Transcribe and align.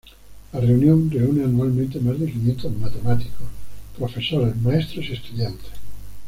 La 0.51 0.59
reunión 0.59 1.11
reúne 1.11 1.43
anualmente 1.43 1.99
más 1.99 2.19
de 2.19 2.25
quinientos 2.25 2.75
matemáticos, 2.75 3.45
profesores, 3.99 4.55
maestros 4.55 5.05
y 5.07 5.13
estudiantes. 5.13 5.69